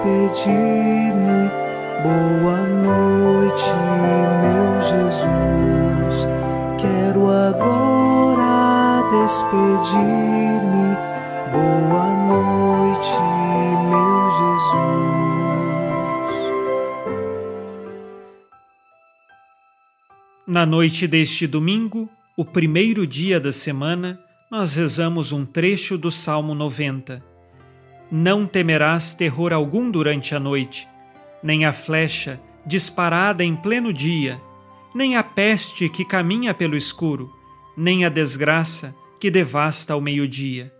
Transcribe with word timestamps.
despedir-me. 0.00 1.50
Boa 2.02 2.62
noite, 2.66 3.70
meu 4.40 4.80
Jesus. 4.82 6.26
Quero 6.80 7.28
agora 7.28 9.02
despedir-me. 9.10 10.96
Boa 11.52 12.08
noite, 12.26 13.18
meu 13.90 14.30
Jesus. 14.38 14.90
Na 20.46 20.64
noite 20.64 21.06
deste 21.06 21.46
domingo, 21.46 22.08
o 22.36 22.44
primeiro 22.44 23.06
dia 23.06 23.38
da 23.38 23.52
semana, 23.52 24.18
nós 24.50 24.74
rezamos 24.74 25.30
um 25.30 25.44
trecho 25.44 25.98
do 25.98 26.10
Salmo 26.10 26.54
90. 26.54 27.29
Não 28.10 28.46
temerás 28.46 29.14
terror 29.14 29.52
algum 29.52 29.90
durante 29.90 30.34
a 30.34 30.40
noite, 30.40 30.88
nem 31.42 31.64
a 31.64 31.72
flecha 31.72 32.40
disparada 32.66 33.44
em 33.44 33.54
pleno 33.54 33.92
dia, 33.92 34.40
nem 34.94 35.16
a 35.16 35.22
peste 35.22 35.88
que 35.88 36.04
caminha 36.04 36.52
pelo 36.52 36.76
escuro, 36.76 37.32
nem 37.76 38.04
a 38.04 38.08
desgraça 38.08 38.94
que 39.20 39.30
devasta 39.30 39.92
ao 39.92 40.00
meio-dia. 40.00 40.72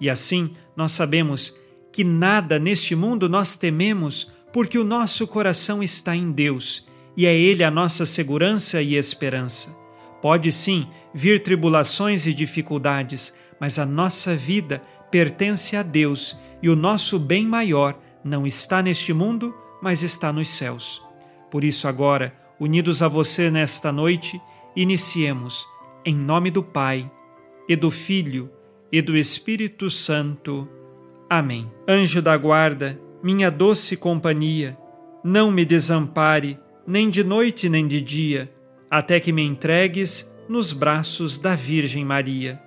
E 0.00 0.08
assim 0.08 0.54
nós 0.76 0.92
sabemos 0.92 1.58
que 1.92 2.04
nada 2.04 2.58
neste 2.58 2.94
mundo 2.94 3.28
nós 3.28 3.56
tememos, 3.56 4.32
porque 4.52 4.78
o 4.78 4.84
nosso 4.84 5.26
coração 5.26 5.82
está 5.82 6.16
em 6.16 6.30
Deus 6.30 6.86
e 7.16 7.26
é 7.26 7.34
Ele 7.36 7.64
a 7.64 7.70
nossa 7.70 8.06
segurança 8.06 8.80
e 8.80 8.94
esperança. 8.94 9.76
Pode 10.22 10.50
sim 10.52 10.88
vir 11.12 11.42
tribulações 11.42 12.26
e 12.26 12.32
dificuldades, 12.32 13.34
mas 13.60 13.78
a 13.78 13.86
nossa 13.86 14.34
vida 14.34 14.82
pertence 15.10 15.76
a 15.76 15.82
Deus 15.82 16.38
e 16.62 16.68
o 16.68 16.76
nosso 16.76 17.18
bem 17.18 17.46
maior 17.46 17.98
não 18.22 18.46
está 18.46 18.82
neste 18.82 19.12
mundo, 19.12 19.54
mas 19.82 20.02
está 20.02 20.32
nos 20.32 20.48
céus. 20.48 21.02
Por 21.50 21.64
isso, 21.64 21.88
agora, 21.88 22.34
unidos 22.58 23.02
a 23.02 23.08
você 23.08 23.50
nesta 23.50 23.90
noite, 23.92 24.40
iniciemos, 24.74 25.66
em 26.04 26.14
nome 26.14 26.50
do 26.50 26.62
Pai, 26.62 27.10
e 27.68 27.76
do 27.76 27.90
Filho, 27.90 28.50
e 28.90 29.02
do 29.02 29.16
Espírito 29.16 29.90
Santo. 29.90 30.68
Amém. 31.28 31.70
Anjo 31.86 32.22
da 32.22 32.36
guarda, 32.36 32.98
minha 33.22 33.50
doce 33.50 33.96
companhia, 33.96 34.76
não 35.22 35.50
me 35.50 35.64
desampare, 35.64 36.58
nem 36.86 37.10
de 37.10 37.22
noite 37.22 37.68
nem 37.68 37.86
de 37.86 38.00
dia 38.00 38.50
até 38.90 39.20
que 39.20 39.32
me 39.32 39.42
entregues 39.42 40.34
nos 40.48 40.72
braços 40.72 41.38
da 41.38 41.54
Virgem 41.54 42.04
Maria. 42.04 42.60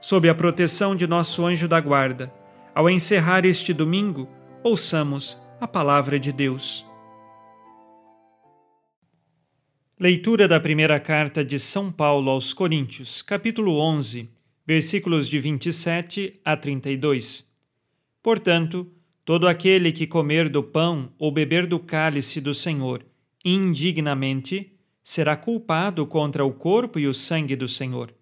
Sob 0.00 0.28
a 0.28 0.34
proteção 0.34 0.94
de 0.94 1.06
nosso 1.06 1.44
anjo 1.44 1.66
da 1.66 1.80
guarda, 1.80 2.32
ao 2.74 2.88
encerrar 2.88 3.44
este 3.44 3.72
domingo, 3.72 4.28
ouçamos 4.62 5.40
a 5.60 5.66
palavra 5.66 6.18
de 6.18 6.32
Deus. 6.32 6.86
Leitura 9.98 10.46
da 10.46 10.60
primeira 10.60 11.00
carta 11.00 11.44
de 11.44 11.58
São 11.58 11.90
Paulo 11.90 12.30
aos 12.30 12.52
Coríntios, 12.52 13.20
capítulo 13.22 13.80
11, 13.80 14.30
versículos 14.64 15.28
de 15.28 15.40
27 15.40 16.40
a 16.44 16.56
32. 16.56 17.52
Portanto, 18.22 18.86
todo 19.24 19.48
aquele 19.48 19.90
que 19.90 20.06
comer 20.06 20.48
do 20.48 20.62
pão 20.62 21.12
ou 21.18 21.32
beber 21.32 21.66
do 21.66 21.78
cálice 21.80 22.40
do 22.40 22.54
Senhor 22.54 23.04
indignamente, 23.44 24.72
será 25.02 25.36
culpado 25.36 26.06
contra 26.06 26.44
o 26.44 26.52
corpo 26.52 26.98
e 26.98 27.06
o 27.06 27.14
sangue 27.14 27.56
do 27.56 27.68
Senhor. 27.68 28.14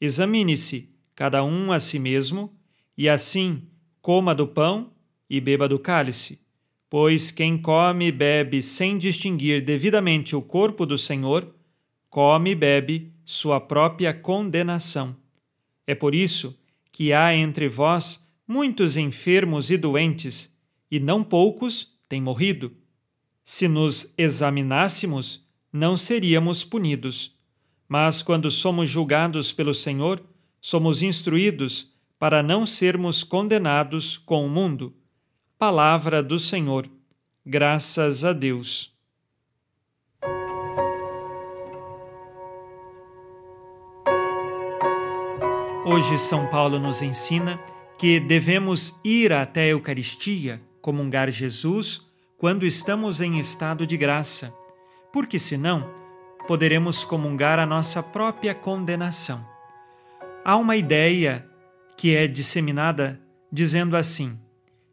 Examine-se, 0.00 0.90
cada 1.16 1.42
um 1.42 1.72
a 1.72 1.80
si 1.80 1.98
mesmo, 1.98 2.54
e 2.96 3.08
assim 3.08 3.62
coma 4.00 4.34
do 4.34 4.46
pão 4.46 4.92
e 5.28 5.40
beba 5.40 5.66
do 5.66 5.78
cálice. 5.78 6.40
Pois 6.88 7.32
quem 7.32 7.58
come 7.58 8.06
e 8.06 8.12
bebe 8.12 8.62
sem 8.62 8.96
distinguir 8.96 9.62
devidamente 9.62 10.36
o 10.36 10.42
corpo 10.42 10.86
do 10.86 10.96
Senhor, 10.96 11.52
come 12.08 12.50
e 12.50 12.54
bebe 12.54 13.12
sua 13.24 13.58
própria 13.58 14.14
condenação. 14.14 15.16
É 15.86 15.94
por 15.94 16.14
isso 16.14 16.56
que 16.92 17.12
há 17.12 17.34
entre 17.34 17.68
vós 17.68 18.32
muitos 18.46 18.96
enfermos 18.96 19.70
e 19.70 19.76
doentes, 19.76 20.56
e 20.90 21.00
não 21.00 21.24
poucos 21.24 21.98
têm 22.08 22.20
morrido. 22.20 22.72
Se 23.42 23.66
nos 23.66 24.14
examinássemos, 24.16 25.44
não 25.72 25.96
seríamos 25.96 26.62
punidos. 26.62 27.36
Mas 27.88 28.22
quando 28.22 28.50
somos 28.50 28.88
julgados 28.88 29.52
pelo 29.52 29.74
Senhor, 29.74 30.22
somos 30.68 31.00
instruídos 31.00 31.94
para 32.18 32.42
não 32.42 32.66
sermos 32.66 33.22
condenados 33.22 34.18
com 34.18 34.44
o 34.44 34.48
mundo. 34.48 34.92
Palavra 35.56 36.20
do 36.20 36.40
Senhor. 36.40 36.90
Graças 37.46 38.24
a 38.24 38.32
Deus. 38.32 38.92
Hoje, 45.84 46.18
São 46.18 46.48
Paulo 46.48 46.80
nos 46.80 47.00
ensina 47.00 47.60
que 47.96 48.18
devemos 48.18 48.98
ir 49.04 49.32
até 49.32 49.60
a 49.60 49.68
Eucaristia, 49.68 50.60
comungar 50.82 51.30
Jesus, 51.30 52.02
quando 52.36 52.66
estamos 52.66 53.20
em 53.20 53.38
estado 53.38 53.86
de 53.86 53.96
graça 53.96 54.52
porque 55.12 55.38
senão 55.38 55.88
poderemos 56.48 57.04
comungar 57.04 57.60
a 57.60 57.64
nossa 57.64 58.02
própria 58.02 58.52
condenação. 58.52 59.55
Há 60.48 60.56
uma 60.56 60.76
ideia 60.76 61.44
que 61.96 62.14
é 62.14 62.28
disseminada 62.28 63.20
dizendo 63.50 63.96
assim: 63.96 64.38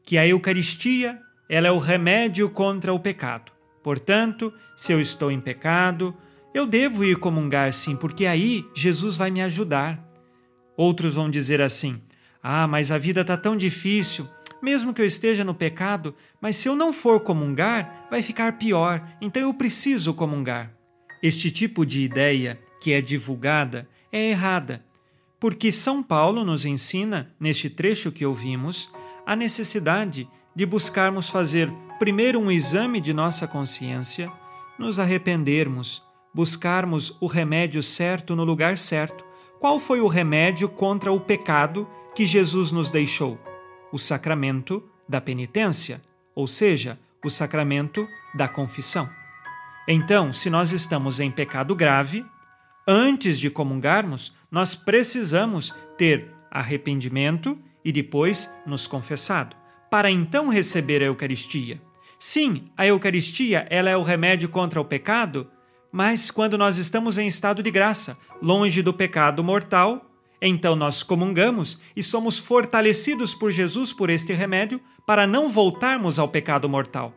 que 0.02 0.18
a 0.18 0.28
Eucaristia 0.28 1.22
ela 1.48 1.68
é 1.68 1.72
o 1.72 1.78
remédio 1.78 2.50
contra 2.50 2.92
o 2.92 3.00
pecado. 3.00 3.52
Portanto, 3.84 4.52
se 4.76 4.92
eu 4.92 5.00
estou 5.00 5.32
em 5.32 5.40
pecado, 5.40 6.18
eu 6.56 6.66
devo 6.66 7.06
ir 7.06 7.18
comungar 7.18 7.72
sim, 7.72 7.96
porque 7.96 8.26
aí 8.26 8.66
Jesus 8.74 9.16
vai 9.16 9.30
me 9.30 9.44
ajudar. 9.44 10.04
Outros 10.76 11.14
vão 11.14 11.30
dizer 11.30 11.62
assim: 11.62 12.02
ah, 12.42 12.66
mas 12.68 12.90
a 12.90 12.98
vida 12.98 13.22
está 13.22 13.38
tão 13.38 13.56
difícil, 13.56 14.28
mesmo 14.60 14.92
que 14.92 15.04
eu 15.04 15.06
esteja 15.06 15.44
no 15.44 15.54
pecado, 15.54 16.16
mas 16.42 16.56
se 16.56 16.68
eu 16.68 16.76
não 16.76 16.92
for 16.92 17.20
comungar, 17.20 18.08
vai 18.10 18.24
ficar 18.24 18.58
pior, 18.58 19.08
então 19.22 19.44
eu 19.44 19.54
preciso 19.54 20.16
comungar. 20.16 20.74
Este 21.22 21.52
tipo 21.52 21.86
de 21.86 22.02
ideia 22.02 22.60
que 22.82 22.92
é 22.92 23.00
divulgada 23.02 23.88
é 24.12 24.32
errada, 24.32 24.84
porque 25.44 25.74
São 25.74 26.02
Paulo 26.02 26.46
nos 26.46 26.64
ensina, 26.64 27.30
neste 27.38 27.70
trecho 27.70 28.14
que 28.14 28.26
ouvimos, 28.26 28.90
a 29.26 29.36
necessidade 29.36 30.26
de 30.56 30.66
buscarmos 30.66 31.30
fazer 31.30 31.70
primeiro 32.00 32.40
um 32.40 32.50
exame 32.50 33.02
de 33.02 33.14
nossa 33.14 33.46
consciência, 33.46 34.32
nos 34.80 35.00
arrependermos, 35.00 36.02
buscarmos 36.34 37.18
o 37.20 37.28
remédio 37.28 37.84
certo 37.84 38.38
no 38.38 38.46
lugar 38.46 38.78
certo. 38.78 39.26
Qual 39.60 39.82
foi 39.82 40.00
o 40.00 40.08
remédio 40.08 40.70
contra 40.70 41.12
o 41.12 41.20
pecado 41.20 41.90
que 42.16 42.26
Jesus 42.26 42.72
nos 42.72 42.90
deixou? 42.90 43.38
o 43.92 44.00
sacramento 44.00 44.82
da 45.08 45.20
penitência, 45.20 46.02
ou 46.34 46.48
seja, 46.48 46.98
o 47.22 47.30
sacramento 47.30 48.08
da 48.34 48.48
confissão. 48.48 49.08
Então, 49.88 50.32
se 50.32 50.50
nós 50.50 50.72
estamos 50.72 51.20
em 51.20 51.30
pecado 51.30 51.76
grave, 51.76 52.26
antes 52.88 53.40
de 53.40 53.50
comungarmos, 53.50 54.34
nós 54.52 54.76
precisamos 54.76 55.74
ter 55.98 56.28
arrependimento 56.52 57.58
e 57.84 57.92
depois 57.92 58.54
nos 58.66 58.88
confessado, 58.88 59.56
para 59.90 60.10
então 60.10 60.48
receber 60.48 61.02
a 61.02 61.06
Eucaristia. 61.06 61.82
Sim, 62.18 62.66
a 62.78 62.86
Eucaristia 62.86 63.68
ela 63.70 63.90
é 63.90 63.98
o 63.98 64.04
remédio 64.04 64.48
contra 64.48 64.80
o 64.80 64.86
pecado, 64.86 65.50
mas 65.92 66.32
quando 66.32 66.58
nós 66.58 66.78
estamos 66.78 67.18
em 67.18 67.28
estado 67.28 67.62
de 67.62 67.70
graça, 67.70 68.18
longe 68.42 68.82
do 68.82 68.94
pecado 68.94 69.44
mortal, 69.44 70.10
então 70.42 70.76
nós 70.76 71.04
comungamos 71.04 71.80
e 71.96 72.04
somos 72.04 72.38
fortalecidos 72.38 73.34
por 73.34 73.52
Jesus 73.52 73.94
por 73.94 74.10
este 74.10 74.34
remédio 74.34 74.82
para 75.06 75.28
não 75.28 75.48
voltarmos 75.48 76.20
ao 76.20 76.28
pecado 76.28 76.68
mortal. 76.68 77.14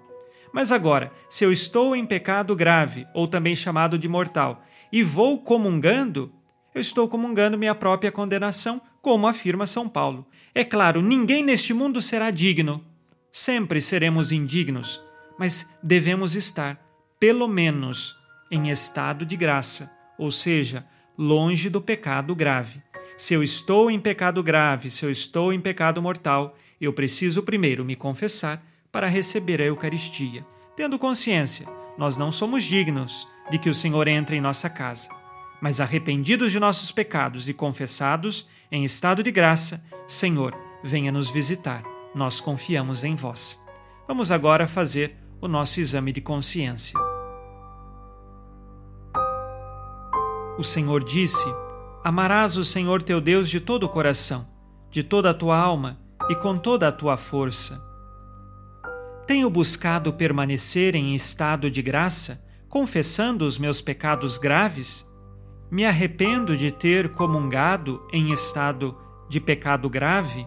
Mas 0.52 0.72
agora, 0.72 1.12
se 1.28 1.44
eu 1.44 1.52
estou 1.52 1.94
em 1.94 2.06
pecado 2.06 2.54
grave, 2.56 3.06
ou 3.12 3.28
também 3.28 3.54
chamado 3.54 3.98
de 3.98 4.08
mortal, 4.08 4.62
e 4.92 5.02
vou 5.02 5.38
comungando, 5.38 6.32
eu 6.74 6.80
estou 6.80 7.08
comungando 7.08 7.58
minha 7.58 7.74
própria 7.74 8.12
condenação, 8.12 8.80
como 9.00 9.26
afirma 9.26 9.66
São 9.66 9.88
Paulo. 9.88 10.26
É 10.54 10.64
claro, 10.64 11.00
ninguém 11.00 11.42
neste 11.42 11.72
mundo 11.72 12.02
será 12.02 12.30
digno. 12.30 12.84
Sempre 13.30 13.80
seremos 13.80 14.32
indignos, 14.32 15.02
mas 15.38 15.70
devemos 15.82 16.34
estar, 16.34 16.80
pelo 17.18 17.46
menos, 17.46 18.16
em 18.50 18.70
estado 18.70 19.26
de 19.26 19.36
graça, 19.36 19.92
ou 20.18 20.30
seja, 20.30 20.86
longe 21.16 21.68
do 21.68 21.80
pecado 21.80 22.34
grave. 22.34 22.82
Se 23.16 23.34
eu 23.34 23.42
estou 23.42 23.90
em 23.90 23.98
pecado 23.98 24.42
grave, 24.42 24.90
se 24.90 25.04
eu 25.04 25.10
estou 25.10 25.52
em 25.52 25.60
pecado 25.60 26.02
mortal, 26.02 26.54
eu 26.80 26.92
preciso 26.92 27.42
primeiro 27.42 27.84
me 27.84 27.96
confessar 27.96 28.62
para 28.92 29.06
receber 29.06 29.60
a 29.60 29.64
Eucaristia, 29.64 30.44
tendo 30.74 30.98
consciência, 30.98 31.66
nós 31.96 32.16
não 32.16 32.30
somos 32.30 32.64
dignos 32.64 33.28
de 33.50 33.58
que 33.58 33.68
o 33.68 33.74
Senhor 33.74 34.08
entre 34.08 34.36
em 34.36 34.40
nossa 34.40 34.68
casa. 34.68 35.08
Mas 35.60 35.80
arrependidos 35.80 36.52
de 36.52 36.60
nossos 36.60 36.92
pecados 36.92 37.48
e 37.48 37.54
confessados, 37.54 38.46
em 38.70 38.84
estado 38.84 39.22
de 39.22 39.30
graça, 39.30 39.84
Senhor, 40.06 40.54
venha 40.82 41.10
nos 41.10 41.30
visitar. 41.30 41.82
Nós 42.14 42.40
confiamos 42.40 43.04
em 43.04 43.14
vós. 43.14 43.62
Vamos 44.06 44.30
agora 44.30 44.66
fazer 44.66 45.16
o 45.40 45.48
nosso 45.48 45.80
exame 45.80 46.12
de 46.12 46.20
consciência. 46.20 46.98
O 50.58 50.62
Senhor 50.62 51.04
disse: 51.04 51.46
Amarás 52.02 52.56
o 52.56 52.64
Senhor 52.64 53.02
teu 53.02 53.20
Deus 53.20 53.50
de 53.50 53.60
todo 53.60 53.84
o 53.84 53.88
coração, 53.88 54.48
de 54.90 55.02
toda 55.02 55.30
a 55.30 55.34
tua 55.34 55.58
alma 55.58 55.98
e 56.30 56.36
com 56.36 56.56
toda 56.56 56.88
a 56.88 56.92
tua 56.92 57.16
força. 57.16 57.84
Tenho 59.26 59.50
buscado 59.50 60.12
permanecer 60.12 60.94
em 60.94 61.14
estado 61.14 61.70
de 61.70 61.82
graça, 61.82 62.45
confessando 62.76 63.46
os 63.46 63.56
meus 63.56 63.80
pecados 63.80 64.36
graves? 64.36 65.10
Me 65.70 65.86
arrependo 65.86 66.54
de 66.54 66.70
ter 66.70 67.08
comungado 67.14 68.06
em 68.12 68.34
estado 68.34 68.94
de 69.30 69.40
pecado 69.40 69.88
grave? 69.88 70.46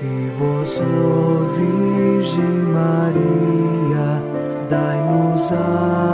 E 0.00 0.30
vós, 0.38 0.80
ó 0.80 1.42
Virgem 1.56 2.44
Maria, 2.72 4.22
dai-nos 4.70 5.50
a 5.50 6.13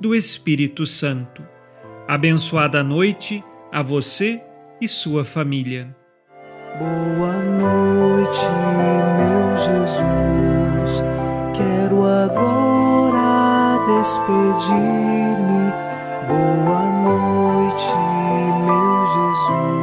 do 0.00 0.14
Espírito 0.14 0.84
Santo. 0.84 1.42
Abençoada 2.06 2.82
noite 2.82 3.42
a 3.72 3.82
você 3.82 4.40
e 4.80 4.86
sua 4.86 5.24
família. 5.24 5.94
Boa 6.78 7.32
noite, 7.42 8.38
meu 9.16 9.56
Jesus. 9.56 11.02
Quero 11.54 12.04
agora 12.04 13.78
despedir-me. 13.86 15.72
Boa 16.28 16.90
noite, 17.02 17.86
meu 18.66 19.06
Jesus. 19.14 19.76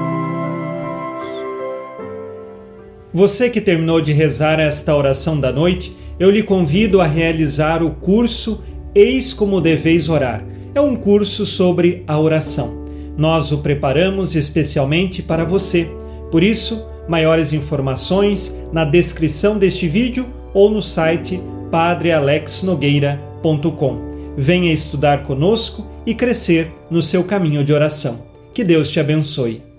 Você 3.11 3.49
que 3.49 3.59
terminou 3.59 3.99
de 3.99 4.13
rezar 4.13 4.59
esta 4.59 4.95
oração 4.95 5.39
da 5.39 5.51
noite, 5.51 5.95
eu 6.19 6.29
lhe 6.29 6.43
convido 6.43 7.01
a 7.01 7.07
realizar 7.07 7.81
o 7.81 7.91
curso 7.91 8.63
Eis 8.95 9.33
como 9.33 9.59
deveis 9.59 10.07
orar. 10.09 10.45
É 10.75 10.81
um 10.81 10.95
curso 10.95 11.45
sobre 11.45 12.03
a 12.07 12.19
oração. 12.19 12.83
Nós 13.17 13.51
o 13.51 13.57
preparamos 13.59 14.35
especialmente 14.35 15.21
para 15.21 15.45
você. 15.45 15.87
Por 16.31 16.41
isso, 16.43 16.83
maiores 17.07 17.53
informações 17.53 18.65
na 18.71 18.83
descrição 18.85 19.57
deste 19.57 19.87
vídeo 19.87 20.27
ou 20.53 20.69
no 20.69 20.81
site 20.81 21.41
padrealexnogueira.com. 21.71 24.13
Venha 24.35 24.73
estudar 24.73 25.23
conosco 25.23 25.87
e 26.05 26.13
crescer 26.13 26.69
no 26.89 27.01
seu 27.01 27.23
caminho 27.23 27.63
de 27.63 27.71
oração. 27.73 28.25
Que 28.53 28.61
Deus 28.63 28.91
te 28.91 28.99
abençoe. 28.99 29.72